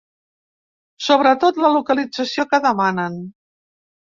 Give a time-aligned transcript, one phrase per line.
[1.09, 3.21] Sobretot la localització que demanen.